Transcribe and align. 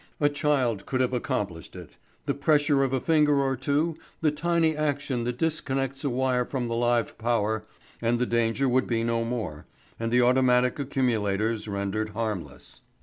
A 0.19 0.29
child 0.29 0.87
could 0.87 0.99
have 0.99 1.13
accomplished 1.13 1.75
it; 1.75 1.91
the 2.25 2.33
pressure 2.33 2.81
of 2.81 2.91
a 2.91 2.99
finger 2.99 3.35
or 3.35 3.55
two, 3.55 3.97
the 4.21 4.31
tiny 4.31 4.75
action 4.75 5.25
that 5.25 5.37
disconnects 5.37 6.03
a 6.03 6.09
wire 6.09 6.43
from 6.43 6.67
the 6.67 6.73
live 6.75 7.19
power, 7.19 7.67
and 8.01 8.17
the 8.17 8.25
danger 8.25 8.67
would 8.67 8.87
be 8.87 9.03
no 9.03 9.23
more, 9.23 9.67
and 9.99 10.11
the 10.11 10.21
automatic 10.23 10.79
accumulators 10.79 11.67
rendered 11.67 12.09
harmless. 12.13 12.81